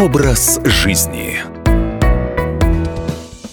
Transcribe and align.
Образ 0.00 0.60
жизни. 0.64 1.57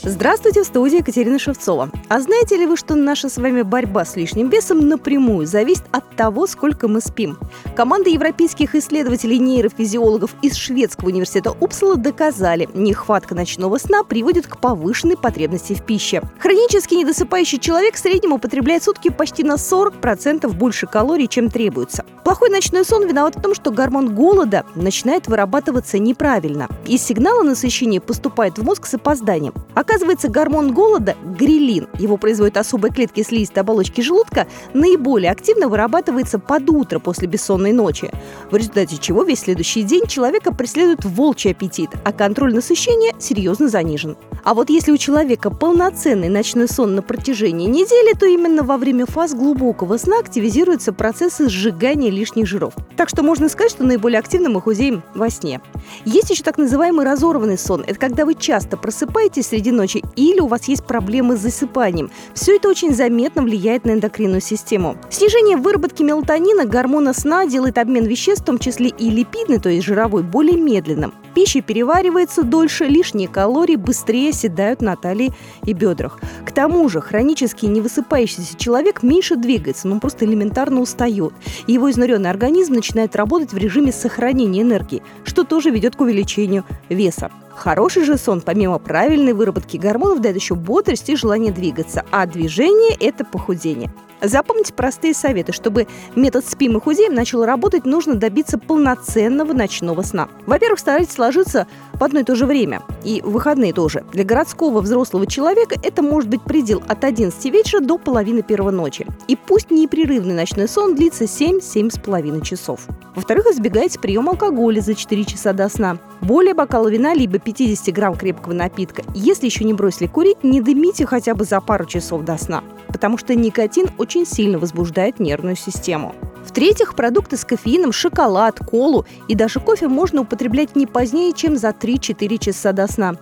Здравствуйте, 0.08 0.62
в 0.62 0.68
студии 0.68 0.99
Екатерина 0.99 1.39
Шевцова. 1.39 1.89
А 2.10 2.20
знаете 2.21 2.57
ли 2.57 2.67
вы, 2.67 2.78
что 2.78 2.94
наша 2.94 3.28
с 3.28 3.38
вами 3.38 3.63
борьба 3.63 4.05
с 4.05 4.15
лишним 4.15 4.49
весом 4.49 4.88
напрямую 4.88 5.47
зависит 5.47 5.85
от 5.89 6.08
того, 6.15 6.46
сколько 6.46 6.88
мы 6.88 7.01
спим? 7.01 7.39
Команда 7.76 8.12
европейских 8.12 8.76
исследователей 8.76 9.40
нейрофизиологов 9.40 10.36
из 10.44 10.58
шведского 10.58 11.08
университета 11.08 11.55
Упсала 11.60 11.96
доказали, 11.96 12.69
нехватка 12.76 13.33
ночного 13.33 13.79
сна 13.79 14.04
приводит 14.04 14.46
к 14.46 14.58
повышенной 14.60 15.18
потребности 15.18 15.73
в 15.73 15.83
пище. 15.83 16.22
Хронически 16.38 16.94
недосыпающий 16.94 17.58
человек 17.58 17.95
в 17.95 17.99
среднем 17.99 18.34
употребляет 18.34 18.84
в 18.84 18.85
сутки 18.85 19.09
почти 19.09 19.44
на 19.44 19.55
40% 19.55 20.48
больше 20.53 20.85
калорий, 20.85 21.27
чем 21.27 21.49
требуется. 21.49 22.05
Плохой 22.23 22.49
ночной 22.52 22.85
сон 22.85 23.08
виноват 23.08 23.38
в 23.38 23.41
том, 23.41 23.55
что 23.55 23.72
гормон 23.72 24.13
голода 24.13 24.66
начинает 24.76 25.28
вырабатываться 25.28 25.98
неправильно, 25.98 26.67
и 26.86 27.00
сигналы 27.00 27.44
насыщения 27.44 28.00
поступают 28.00 28.59
в 28.59 28.64
мозг 28.64 28.86
с 28.86 28.94
опозданием. 28.94 29.53
Оказывается, 29.73 29.95
гормон 30.30 30.73
голода– 30.73 31.16
грилин, 31.23 31.88
его 31.99 32.17
производят 32.17 32.58
особые 32.58 32.91
клетки 32.91 33.23
слизистой 33.23 33.62
оболочки 33.62 34.02
желудка, 34.02 34.48
наиболее 34.73 35.31
активно 35.31 35.67
вырабатывается 35.67 36.40
под 36.40 36.70
утро 36.70 36.99
после 36.99 37.27
бессонной 37.27 37.72
ночи, 37.72 38.12
в 38.52 38.55
результате 38.55 38.98
чего 38.98 39.23
весь 39.23 39.41
следующий 39.41 39.84
день 39.84 40.08
человека 40.08 40.53
преследует 40.53 41.05
волчий 41.05 41.52
аппетит, 41.52 41.89
а 42.03 42.12
контроль 42.12 42.53
насыщения 42.53 43.13
серьезно 43.20 43.67
занижен. 43.67 44.17
А 44.44 44.53
вот 44.53 44.70
если 44.70 44.91
у 44.91 44.98
человека 44.98 45.50
полноценный 45.50 46.30
ночной 46.30 46.67
сон 46.67 46.94
на 46.95 47.02
протяжении 47.02 47.67
недели, 47.67 48.16
то 48.16 48.25
именно 48.25 48.64
во 48.64 48.77
время 48.77 49.05
фаз 49.08 49.34
глубокого 49.34 49.98
сна 49.98 50.20
активизируются 50.20 50.94
процессы 50.94 51.50
сжигания 51.50 52.12
лишних 52.12 52.45
жиров. 52.45 52.73
Так 52.95 53.09
что 53.09 53.23
можно 53.23 53.50
сказать, 53.50 53.72
что 53.72 53.84
наиболее 53.84 54.20
активно 54.20 54.50
мы 54.50 54.62
худеем 54.62 55.03
во 55.16 55.31
сне. 55.31 55.62
Есть 56.05 56.30
еще 56.30 56.44
так 56.44 56.59
называемый 56.59 57.05
разорванный 57.05 57.58
сон. 57.58 57.83
Это 57.88 58.00
когда 58.00 58.25
вы 58.25 58.36
часто 58.36 58.77
просыпаетесь 58.77 59.48
среди 59.48 59.72
ночи 59.72 59.84
или 59.94 60.39
у 60.39 60.47
вас 60.47 60.67
есть 60.67 60.86
проблемы 60.86 61.38
с 61.38 61.41
засыпанием. 61.41 62.11
Все 62.33 62.55
это 62.55 62.69
очень 62.69 62.94
заметно 62.94 63.44
влияет 63.44 63.86
на 63.86 63.92
эндокринную 63.92 64.42
систему. 64.42 64.97
Снижение 65.09 65.58
выработки 65.58 66.03
мелатонина, 66.03 66.66
гормона 66.66 67.14
сна, 67.14 67.45
делает 67.45 67.77
обмен 67.77 68.05
веществ, 68.05 68.44
в 68.44 68.45
том 68.45 68.58
числе 68.58 68.89
и 68.89 69.09
липидный, 69.09 69.59
то 69.59 69.69
есть 69.69 69.86
жировой, 69.86 70.23
более 70.23 70.59
медленным. 70.59 71.14
Пища 71.33 71.61
переваривается 71.61 72.44
дольше, 72.44 72.86
лишние 72.86 73.27
калории 73.27 73.75
быстрее 73.75 74.30
оседают 74.30 74.81
на 74.81 74.95
талии 74.95 75.33
и 75.66 75.73
бедрах. 75.73 76.20
К 76.45 76.52
тому 76.52 76.88
же 76.88 77.02
хронически 77.02 77.66
невысыпающийся 77.66 78.58
человек 78.58 79.03
меньше 79.03 79.36
двигается, 79.36 79.88
но 79.89 79.99
просто 79.99 80.25
элементарно 80.25 80.80
устает. 80.80 81.33
Его 81.67 81.92
изнуренный 81.92 82.30
организм 82.30 82.73
начинает 82.75 83.16
работать 83.16 83.52
в 83.52 83.58
режиме 83.58 83.92
сохранения 83.92 84.61
энергии, 84.61 85.03
что 85.25 85.44
тоже 85.44 85.72
ведет 85.72 85.97
к 85.97 86.02
увеличению 86.02 86.64
веса. 86.88 87.30
Хороший 87.56 88.03
же 88.03 88.17
сон, 88.17 88.42
помимо 88.42 88.80
правильной 88.80 89.34
выработки 89.34 89.78
гормонов, 89.78 90.22
дает 90.22 90.36
еще 90.36 90.56
бодрость 90.56 91.09
и 91.09 91.16
желание 91.16 91.52
двигаться, 91.52 92.03
а 92.11 92.25
движение– 92.25 92.95
это 93.00 93.23
похудение. 93.23 93.92
Запомните 94.22 94.73
простые 94.73 95.14
советы. 95.14 95.52
Чтобы 95.52 95.88
метод 96.16 96.45
«спим 96.45 96.78
и 96.78 96.81
худеем» 96.81 97.14
начал 97.14 97.45
работать, 97.45 97.86
нужно 97.86 98.16
добиться 98.16 98.58
полноценного 98.58 99.53
ночного 99.53 100.02
сна. 100.02 100.30
Во-первых, 100.45 100.80
старайтесь 100.80 101.17
ложиться 101.17 101.67
в 101.94 102.03
одно 102.03 102.22
и 102.22 102.23
то 102.23 102.36
же 102.36 102.45
время. 102.45 102.81
И 103.03 103.22
в 103.22 103.31
выходные 103.31 103.73
тоже. 103.73 104.03
Для 104.14 104.23
городского 104.23 104.81
взрослого 104.81 105.28
человека 105.28 105.76
это 105.81 106.02
может 106.02 106.30
быть 106.30 106.42
предел 106.42 106.81
от 106.88 107.03
11 107.03 107.45
вечера 107.45 107.81
до 107.81 107.98
половины 107.98 108.42
первого 108.42 108.72
ночи. 108.72 109.06
И 109.28 109.36
пусть 109.36 109.70
непрерывный 109.70 110.33
ночной 110.33 110.67
сон 110.67 110.95
длится 110.95 111.26
7-7,5 111.26 112.42
часов. 112.42 112.88
Во-вторых, 113.16 113.45
избегайте 113.48 114.00
приема 114.00 114.31
алкоголя 114.31 114.81
за 114.81 114.95
4 114.95 115.26
часа 115.26 115.53
до 115.53 115.70
сна. 115.70 115.98
Более 116.22 116.53
бокала 116.53 116.88
вина 116.88 117.14
либо 117.14 117.38
50 117.46 117.94
грамм 117.96 118.16
крепкого 118.16 118.54
напитка. 118.54 119.04
Если 119.14 119.46
еще 119.46 119.64
не 119.64 119.74
бросили 119.74 120.08
курить, 120.08 120.44
не 120.44 120.60
дымите 120.60 121.06
хотя 121.06 121.36
бы 121.36 121.45
за 121.45 121.61
пару 121.61 121.86
часов 121.86 122.23
до 122.23 122.38
сна, 122.38 122.64
потому 122.88 123.17
что 123.17 123.36
никотин 123.36 123.86
очень 123.98 124.26
сильно 124.26 124.60
возбуждает 124.60 125.20
нервную 125.20 125.55
систему. 125.55 126.14
В-третьих, 126.45 126.95
продукты 126.95 127.38
с 127.38 127.44
кофеином, 127.44 127.92
шоколад, 127.92 128.59
колу 128.59 129.06
и 129.28 129.35
даже 129.35 129.59
кофе 129.59 129.88
можно 129.88 130.22
употреблять 130.22 130.75
не 130.75 130.85
позднее, 130.85 131.33
чем 131.33 131.57
за 131.57 131.69
3-4 131.69 132.38
часа 132.38 132.72
до 132.72 132.88
сна. 132.88 133.16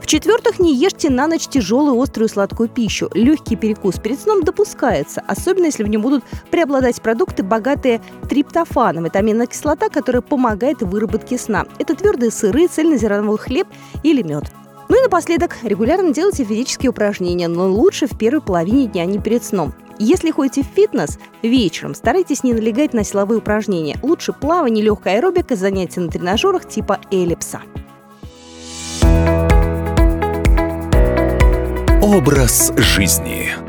В-четвертых, 0.00 0.58
не 0.58 0.74
ешьте 0.74 1.08
на 1.08 1.26
ночь 1.26 1.46
тяжелую, 1.46 2.00
острую, 2.00 2.28
сладкую 2.28 2.68
пищу. 2.68 3.08
Легкий 3.14 3.56
перекус 3.56 3.98
перед 3.98 4.20
сном 4.20 4.42
допускается, 4.42 5.22
особенно 5.26 5.66
если 5.66 5.84
в 5.84 5.88
нем 5.88 6.02
будут 6.02 6.24
преобладать 6.50 7.00
продукты, 7.00 7.42
богатые 7.42 8.00
триптофаном. 8.28 9.06
Это 9.06 9.20
аминная 9.20 9.46
кислота, 9.46 9.88
которая 9.88 10.22
помогает 10.22 10.82
в 10.82 10.88
выработке 10.88 11.38
сна. 11.38 11.66
Это 11.78 11.94
твердые 11.94 12.30
сыры, 12.30 12.66
цельнозерновой 12.66 13.38
хлеб 13.38 13.68
или 14.02 14.22
мед. 14.22 14.52
Ну 14.88 14.98
и 14.98 15.02
напоследок, 15.02 15.56
регулярно 15.62 16.12
делайте 16.12 16.44
физические 16.44 16.90
упражнения, 16.90 17.48
но 17.48 17.68
лучше 17.68 18.06
в 18.06 18.18
первой 18.18 18.42
половине 18.42 18.86
дня, 18.86 19.02
а 19.02 19.06
не 19.06 19.18
перед 19.18 19.42
сном. 19.42 19.74
Если 19.98 20.30
ходите 20.30 20.62
в 20.62 20.66
фитнес, 20.74 21.18
вечером 21.42 21.94
старайтесь 21.94 22.42
не 22.42 22.52
налегать 22.52 22.94
на 22.94 23.04
силовые 23.04 23.38
упражнения. 23.38 23.96
Лучше 24.02 24.32
плавание, 24.32 24.84
легкая 24.84 25.16
аэробика, 25.16 25.54
занятия 25.56 26.00
на 26.00 26.10
тренажерах 26.10 26.68
типа 26.68 27.00
эллипса. 27.10 27.60
Образ 32.02 32.72
жизни. 32.76 33.63